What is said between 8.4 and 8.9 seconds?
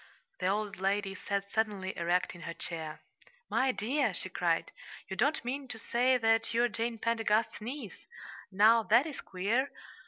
Now,